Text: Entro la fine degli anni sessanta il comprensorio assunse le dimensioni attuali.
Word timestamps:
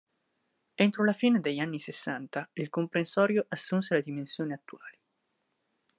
Entro 0.77 1.05
la 1.05 1.13
fine 1.13 1.39
degli 1.39 1.59
anni 1.59 1.77
sessanta 1.77 2.49
il 2.53 2.71
comprensorio 2.71 3.45
assunse 3.49 3.93
le 3.93 4.01
dimensioni 4.01 4.51
attuali. 4.51 4.97